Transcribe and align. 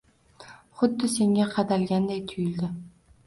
Xuddi 0.79 1.09
senga 1.17 1.45
qadalganday 1.53 2.25
tuyuldi 2.31 2.71